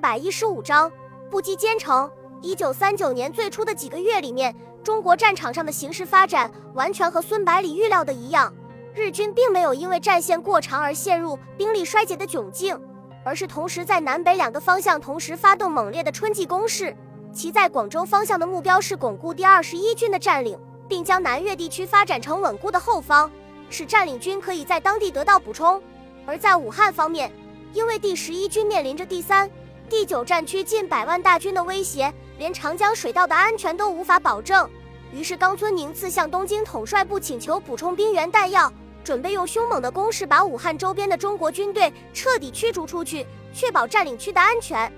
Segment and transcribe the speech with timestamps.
[0.00, 0.90] 百一十五章
[1.30, 2.10] 不击坚城。
[2.40, 8.50] 一九三九年最初的几个月里面，中国战场上的形势发展完全和孙百里预料的一样，
[8.94, 12.80] 日军并没有因为战线过长而陷入兵力衰竭的窘境，
[13.22, 16.96] 而是同时在南北两个方向同时发动猛烈的春季攻势。
[17.30, 20.58] 其在广州方向的目标是巩固第二十一军的占领，
[20.88, 23.30] 并将南越地区发展成稳固的后方，
[23.68, 25.80] 使占领军可以在当地得到补充。
[26.26, 27.30] 而在武汉方面，
[27.74, 29.48] 因为第十一军面临着第三、
[29.90, 34.70] 第九战区近百万大军的威胁，连长江水道的安全都无法保证。
[35.12, 44.90] 于是冈村宁次向东京统帅部请求补充兵员弹药，准备用凶猛的攻势把武汉周边的中国军队彻底驱逐出去，确保占领区的安全。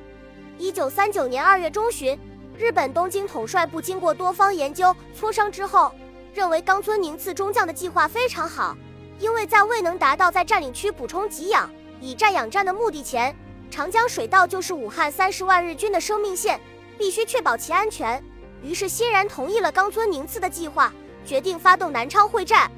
[0.59, 2.17] 一九三九年二月中旬，
[2.59, 5.91] 日本东京统帅部经过多方研究磋商之后，
[6.35, 8.77] 认为冈村宁次中将的计划非常好，
[9.19, 11.69] 因为在未能达到在占领区补充给养。
[11.99, 13.35] 以战养战的目的前，
[13.73, 16.61] 长江水道就是武汉三十万日军的生命线，
[16.99, 18.23] 必须确保其安全。
[18.63, 20.93] 于是欣然同意了冈村宁次的计划，
[21.25, 22.71] 决定发动南昌会战。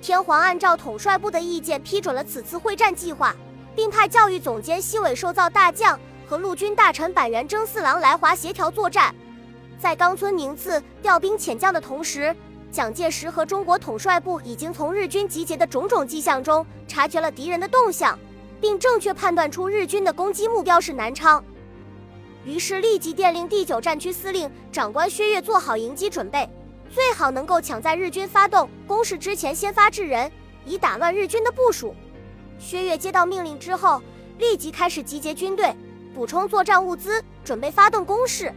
[0.00, 3.34] 天皇按照统帅部的意见批准了此次会战计划，
[3.74, 9.12] 并派教育总监西尾寿造大将和陆军大臣板垣征四郎来华协调作战。
[9.76, 12.32] 在冈村宁次调兵遣将的同时，
[12.70, 18.16] 蒋介石和中国统帅部已经从日军集结的种种迹象中察觉了敌人的动向。
[18.60, 21.42] 并正确判断出日军的攻击目标是南昌，
[22.44, 26.48] 于是立即电令第九战区司令长官薛岳做好迎击准备，
[26.90, 30.30] 最好能够抢在日军发动攻势之前先发制人，
[30.64, 31.94] 以打乱日军的部署。
[32.58, 34.02] 薛岳接到命令之后，
[34.38, 35.74] 立即开始集结军队，
[36.14, 38.52] 补充作战物资，准备发动攻势。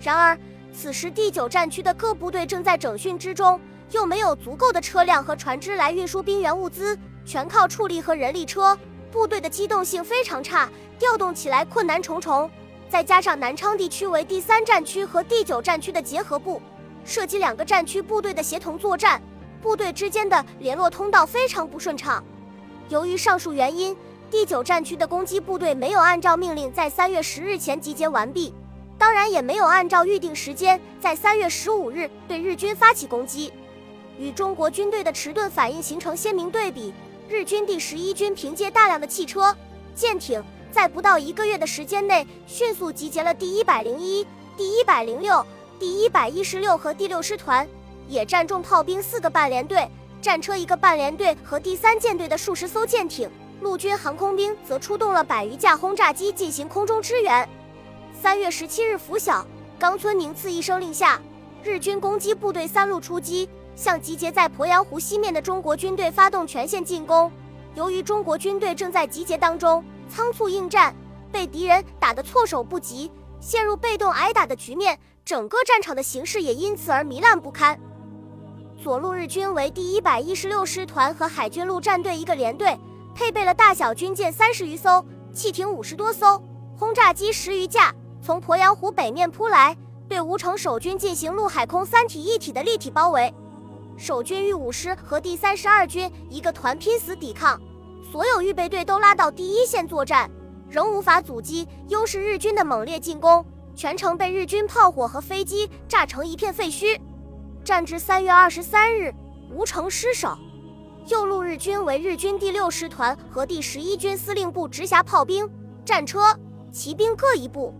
[0.00, 0.38] 然而，
[0.72, 3.60] 此时第九战区的各部队正在整训之中，
[3.92, 8.76] 又没有足够的车辆和船只来运输兵员物资，全靠畜力和人力车。
[9.10, 12.50] 部队的机动性非常差，调动起来困难重重。
[12.88, 16.62] 再加上南昌地区为第三战区和第九战区的结合部，
[17.04, 19.20] 涉及两个战区部队的协同作战，
[19.60, 22.24] 部队之间的联络通道非常不顺畅。
[22.88, 23.94] 由于上述原因，
[24.30, 28.54] 第九战区的攻击部队没有按照命令在三月十日前集结完毕，
[28.96, 33.52] 当然也没有按照预定时间在三月十五日对日军发起攻击，
[34.18, 36.94] 与中国军队的迟钝反应形成鲜明对比。
[37.28, 39.54] 日军第十一军凭借大量的汽车、
[39.94, 45.44] 舰艇，在不到一个月的时间内，迅速集结了第一百零一、第一百零六、
[45.78, 47.68] 第一百一十六和第六师团，
[48.08, 49.86] 野战重炮兵四个半联队、
[50.22, 53.30] 战车一个半联队和第三舰队的数十艘舰艇，
[53.60, 57.46] 陆军航空兵则出动了百余架轰炸机进行空中支援。
[58.22, 59.46] 三月十七日拂晓，
[59.78, 61.20] 冈村宁次一声令下，
[61.62, 63.50] 日军攻击部队三路出击。
[63.78, 67.30] 向集结在鄱阳湖西面的中国军队发动全线进攻。
[67.76, 70.92] 由于中国军队正在集结当中，仓促应战，
[71.30, 74.98] 被敌人打得措手不及，陷入被动挨打的局面。
[75.24, 77.78] 整个战场的形势也因此而糜烂不堪。
[78.82, 82.76] 左路日军为第一百一十六师团和海军陆战队一个连队，
[83.14, 86.42] 配备了大小军舰三十余艘，汽艇五十多艘，
[86.76, 89.76] 轰炸机十余架，从鄱阳湖北面扑来，
[90.08, 93.32] 对吴城守军进行陆海空三体一体的立体包围。
[93.98, 97.60] 守军豫五师和第三十二军一个团拼死抵抗，
[98.12, 100.30] 所有预备队都拉到第一线作战，
[100.70, 103.44] 仍无法阻击优势日军的猛烈进攻，
[103.74, 106.96] 全程被日军炮火和飞机炸成一片废墟。
[107.64, 109.12] 战至三月二十三日，
[109.50, 110.38] 吴城失守。
[111.08, 115.50] 右路日军为日军第六师团和第十一军司令部直辖炮兵、
[115.84, 116.20] 战车、
[116.70, 117.74] 骑兵各一部，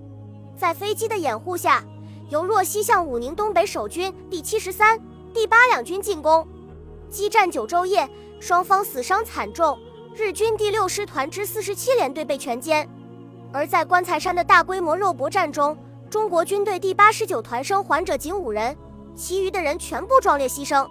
[0.56, 1.84] 在飞机的掩护下，
[2.28, 4.98] 由若西向武宁东北守军第七十三。
[5.32, 6.46] 第八两军进攻，
[7.10, 8.08] 激战九昼夜，
[8.40, 9.78] 双方死伤惨重。
[10.14, 12.86] 日军第六师团之四十七联队被全歼。
[13.52, 15.76] 而在棺材山的大规模肉搏战中，
[16.10, 18.76] 中国军队第八十九团生还者仅五人，
[19.14, 20.88] 其余的人全部壮烈牺牲。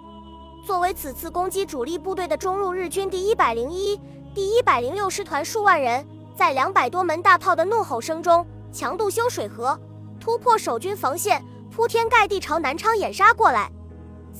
[0.64, 4.00] 作为此次攻击主力部队的中路日军第一百零一、
[4.34, 6.06] 第一百零六师团数万人，
[6.36, 9.78] 在两百多门大炮的怒吼声中，强渡修水河，
[10.20, 13.70] 突破守军防线，铺天盖地朝南昌掩杀过来。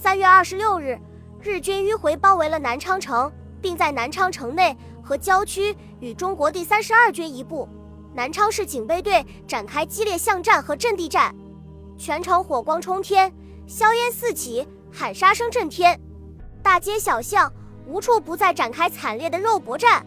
[0.00, 0.96] 三月二十六日，
[1.42, 3.30] 日军迂回包围了南昌城，
[3.60, 7.68] 并在南昌城内和郊区与中国第三十二军一部
[8.14, 11.34] 南昌市警备队展开激烈巷战和阵地战，
[11.98, 13.30] 全城火光冲天，
[13.66, 16.00] 硝烟四起，喊杀声震天，
[16.62, 17.52] 大街小巷
[17.84, 20.06] 无处不在展开惨烈的肉搏战。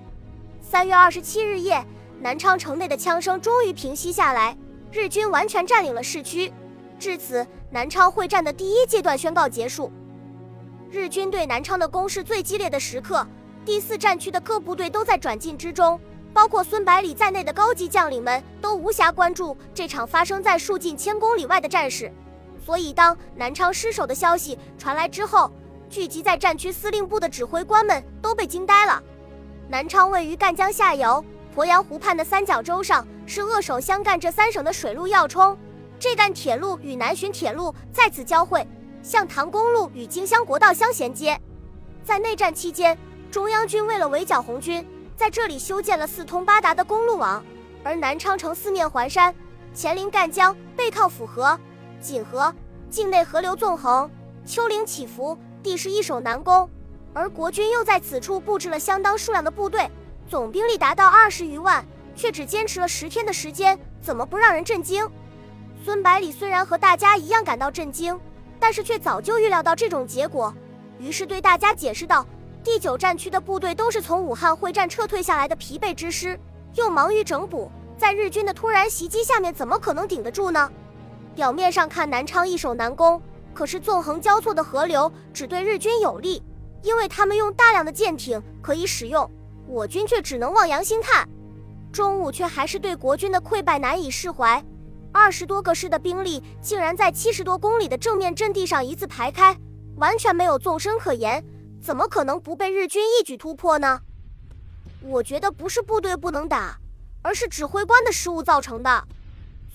[0.61, 1.85] 三月二十七日夜，
[2.21, 4.55] 南昌城内的枪声终于平息下来，
[4.89, 6.49] 日军完全占领了市区。
[6.97, 9.89] 至此，南昌会战的第一阶段宣告结束。
[10.89, 13.25] 日军对南昌的攻势最激烈的时刻，
[13.63, 15.97] 第四战区的各部队都在转进之中，
[16.33, 22.12] 包括孙百里在内的高级将领们都无暇关注这场发生在数近千公里外的战事。
[22.65, 25.50] 所以，当南昌失守的消息传来之后，
[25.89, 29.01] 聚集在战区司令部的指挥官们都被惊呆了。
[29.69, 31.24] 南昌位于赣江下游
[31.56, 35.57] 鄱阳湖畔的三角洲上，是扼守湘赣这三省的水路要冲。
[36.01, 38.68] 这段铁路与南浔铁路在此交汇，
[39.03, 41.39] 向唐公路与京襄国道相衔接。
[42.03, 42.98] 在内战期间，
[43.30, 44.83] 中央军为了围剿红军，
[45.15, 47.45] 在这里修建了四通八达的公路网。
[47.83, 49.31] 而南昌城四面环山，
[49.75, 51.56] 前临赣江，背靠抚河、
[52.00, 52.51] 锦河，
[52.89, 54.09] 境内河流纵横，
[54.44, 55.38] 丘陵起伏。
[55.62, 56.68] 地势易守难攻，
[57.13, 59.88] 而国军又在此处布置了相当数量的部队，
[60.27, 65.07] 总兵力达到二十余万，却只坚持了十天的时间，怎么不让人震惊？
[65.83, 68.19] 孙百里虽然和大家一样感到震惊，
[68.60, 70.54] 但是却早就预料到这种结果，
[71.00, 72.24] 于是对大家解释道
[72.63, 76.39] ：“第九战区的部队都是从武汉会战撤退下来的疲惫之师，
[76.75, 80.72] 又忙于整补，在日军的突然袭击下面，怎么可能顶得住呢？
[81.33, 83.19] 表面上看，南昌易守难攻。”
[83.54, 86.42] 可是纵横交错的河流只对日军有利，
[86.84, 89.30] 因为他们用大量的舰艇可以使用，
[89.68, 91.27] 我军却只能望洋兴叹。
[91.92, 94.63] 中午却还是对国军的溃败难以释怀，
[95.13, 99.58] 二十多个师的兵力竟然在七十多公里的正面阵地上一字排开，
[99.98, 101.44] 完全没有纵深可言，
[101.81, 104.02] 怎么可能不被日军一举突破呢？
[105.02, 106.78] 我觉得不是部队不能打，
[107.22, 109.04] 而是指挥官的失误造成的。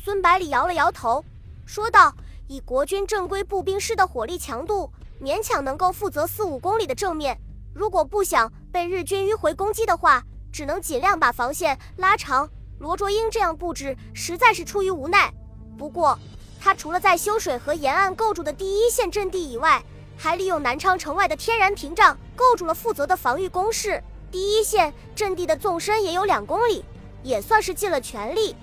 [0.03, 1.25] 孙百里摇了摇头，
[1.65, 2.15] 说道。
[2.49, 4.89] 以国军正规步兵师的火力强度，
[5.21, 7.37] 勉强能够负责四五公里的正面。
[7.75, 10.23] 如果不想被日军迂回攻击的话，
[10.53, 12.49] 只能尽量把防线拉长。
[12.79, 15.33] 罗卓英这样布置，实在是出于无奈。
[15.79, 16.19] 不过，
[16.61, 19.83] 他除了在修水河沿岸构筑的第一线阵地以外，
[20.17, 24.03] 还利用南昌城外的天然屏障构筑了负责的防御工事。
[24.31, 26.85] 第一线阵地的纵深也有两公里，
[27.23, 28.55] 也算是尽了全力。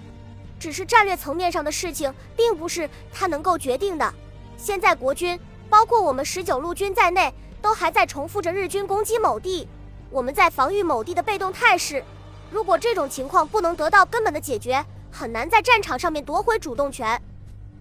[0.60, 4.13] 只是战略层面上的事情，并不是他能够决定的。
[4.57, 5.39] 现在国军，
[5.69, 9.68] 包括我们十九路军在内，都还在重复着日军攻击某地，
[10.12, 12.04] 我们在防御某地的被动态势。
[12.53, 17.19] 如果这种情况不能得到根本的解决，很难在战场上面夺回主动权。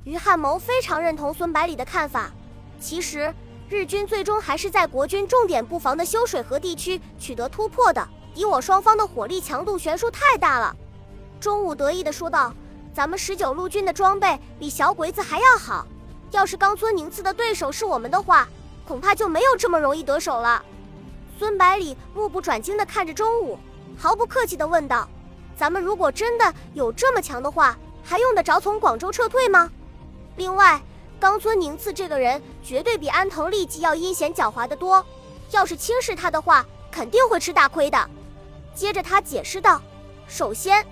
[0.04, 2.30] 于汉谋非常认同孙百里的看法。
[2.80, 3.34] 其实，
[3.68, 8.08] 日军最终还是在国军重点布防的修水河地区取得突破的。
[8.34, 10.74] 敌我双方的火力强度悬殊太大了。
[11.38, 12.50] 中午得意地说道。
[12.94, 15.86] 咱们十九路军的装备比小鬼子还要好，
[16.30, 18.46] 要是冈村宁次的对手是我们的话，
[18.86, 20.62] 恐怕就没有这么容易得手了。
[21.38, 23.58] 孙百里目不转睛地看着中午，
[24.02, 25.08] 毫不客气地问道
[25.54, 29.70] ：“咱们如果真的有这么强的话，还用得着从广州撤退吗？
[30.34, 30.82] 另外，
[31.20, 35.06] 冈村宁次这个人绝对比安藤利吉要阴险狡猾得多，
[35.52, 38.10] 要是轻视他的话，肯定会吃大亏的。”
[38.74, 39.80] 接着他解释道
[40.26, 40.84] ：“首先。”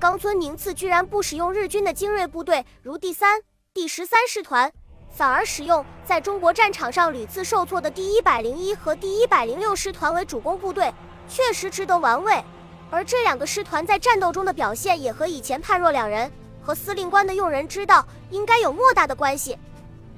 [0.00, 3.42] 冈村宁次居然不使用日军的精锐部队，如第三、
[3.74, 4.72] 第十三师团，
[5.10, 10.90] 反而使用在中国战场上屡次受挫的第一百零一和第一百零六师团为主攻部队，
[11.28, 12.42] 确实值得玩味。
[12.90, 16.30] 而这两个师团在战斗中的表现也和以前判若两人，
[16.62, 19.58] 和司令官的用人之道应该有莫大的关系。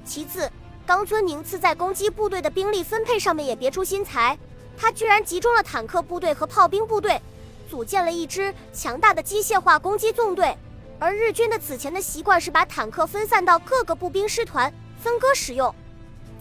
[0.05, 0.51] 其次，
[0.85, 4.37] 冈村宁次在攻击部队的兵力分配上面也别出心裁，
[4.77, 7.19] 他居然集中了坦克部队和炮兵部队。
[7.69, 10.57] 组建了一支强大的机械化攻击纵队，
[10.97, 15.73] 而日军的此前的习惯是把坦克分散到各个步兵师团分割使用。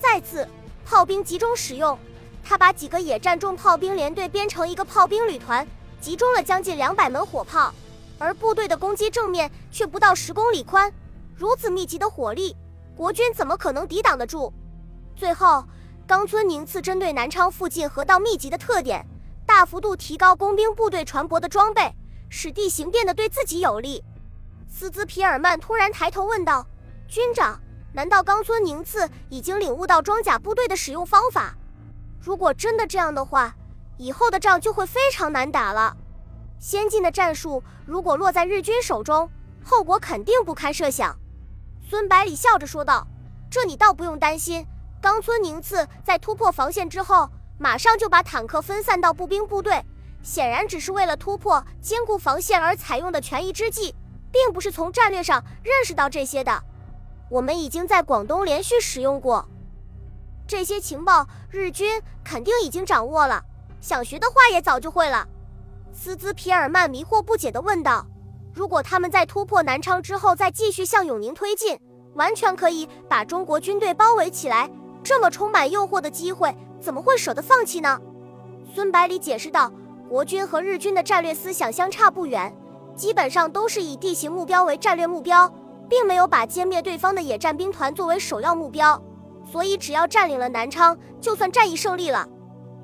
[0.00, 0.48] 再次，
[0.86, 1.98] 炮兵集中使用，
[2.42, 5.66] 他把几个野战重炮兵连队编成一个炮兵旅团，
[6.00, 7.72] 集中了将近两百门火炮，
[8.18, 10.92] 而部队的攻击正面却不到十公里宽，
[11.36, 12.56] 如此密集的火力，
[12.96, 14.52] 国军怎么可能抵挡得住？
[15.14, 15.64] 最后，
[16.06, 19.04] 冈村宁次针对南昌附近河道密集的特点。
[19.44, 21.90] 大幅度提高工兵部队船舶的装备，
[22.28, 24.04] 使地形变得对自己有利。
[24.68, 26.66] 斯兹皮尔曼突然抬头问道
[27.08, 27.58] ：“军长，
[27.94, 31.56] 难道冈村宁次已经领悟到装甲部队的使用方法？
[32.20, 33.54] 如果真的这样的话，
[33.96, 35.96] 以后的仗就会非常难打了。
[36.58, 39.30] 先进的战术如果落在日军手中，
[39.64, 41.16] 后果肯定不堪设想。”
[41.88, 43.06] 孙百里笑着说道
[43.50, 44.66] ：“这你倒不用担心，
[45.00, 47.28] 冈村宁次在突破防线之后。”
[47.60, 49.84] 马上就把坦克分散到步兵部队，
[50.22, 53.92] 显然只是为了突破坚固防线而采用的权宜之计，
[54.30, 56.62] 并不是从战略上认识到这些的。
[57.28, 59.44] 我们已经在广东连续使用过
[60.48, 63.44] 这些情报，日军肯定已经掌握了，
[63.82, 65.28] 想学的话也早就会了。
[65.92, 68.06] 斯兹皮尔曼迷惑不解地问道
[68.54, 71.78] ：“如果他们在突破南昌之后再继续向永宁推进，
[72.14, 74.70] 完全可以把中国军队包围起来，
[75.04, 78.00] 这么充满诱惑的机会。”怎么会舍得放弃呢？
[78.72, 79.70] 孙百里解释道
[80.08, 82.56] ：“国军和日军的战略思想相差不远，
[82.94, 85.52] 基本上都是以地形目标为战略目标，
[85.88, 89.02] 并没有把歼灭对方的野战兵团作为首要目标。
[89.50, 92.28] 所以，只要占领了南昌，就算战役胜利了。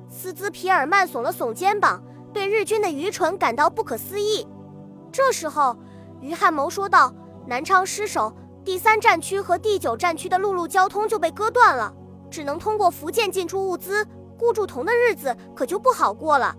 [0.09, 2.01] 斯兹皮尔曼耸了耸肩膀，
[2.33, 4.47] 对日军的愚蠢感到不可思议。
[5.11, 5.77] 这时候，
[6.21, 7.13] 于汉谋说道
[7.45, 11.93] ：“南昌失守，第三战区和第九战区的陆路交通就被割断了，
[12.31, 14.05] 只能通过福建进出物资。
[14.37, 16.55] 顾祝同的日子可就不好过了。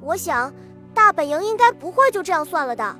[0.00, 0.52] 我想，
[0.94, 2.96] 大本营应该不会就这样算了的。”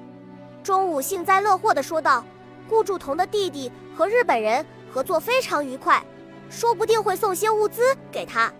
[0.63, 2.25] 中午幸灾乐祸地说道
[2.69, 6.05] ：“顾祝同的弟弟和日本人合作非常愉快。”
[6.49, 8.53] 说不定会送些物资给他。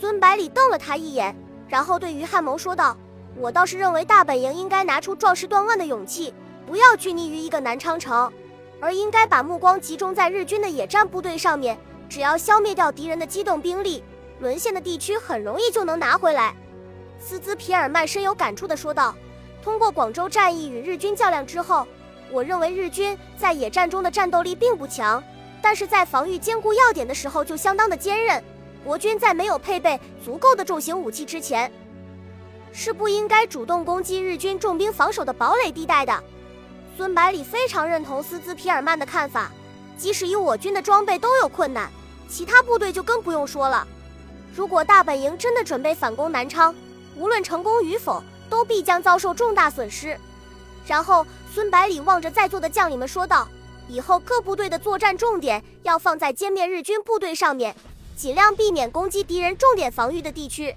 [0.00, 1.34] 孙百里瞪了他一眼，
[1.68, 2.96] 然后对于汉谋说道
[3.36, 6.32] ：“我倒是认为大本营应该拿出壮士断腕的勇气，
[6.66, 8.32] 不要拘泥于一个南昌城，
[8.80, 11.76] 而应该把目光集中在日军的野战部队上面。
[12.08, 14.02] 只要消灭掉敌人的机动兵力，
[14.40, 16.54] 沦陷的地区很容易就能拿回来。”
[17.20, 19.14] 斯兹皮尔曼深有感触地说道
[19.60, 21.86] ：“通过广州战役与日军较量之后，
[22.30, 25.22] 我认为日军在野战中的战斗力并不强。”
[25.60, 28.42] 但是在防御坚固要点的时候就相当的坚韧。
[28.84, 31.70] 国军在没有配备足够的重型武器之前，
[32.72, 36.22] 是不应该主动攻击日军重兵防守的堡垒地带的。
[36.96, 39.50] 孙百里非常认同斯兹皮尔曼的看法，
[39.96, 41.90] 即使以我军的装备都有困难，
[42.28, 43.86] 其他部队就更不用说了。
[44.54, 46.74] 如果大本营真的准备反攻南昌，
[47.16, 50.18] 无论成功与否，都必将遭受重大损失。
[50.86, 53.46] 然后孙百里望着在座的将领们说道。
[53.88, 57.74] 以后各部队的作战重点要放在歼灭日军部队上面，
[58.14, 60.76] 尽量避免攻击敌人重点防御的地区。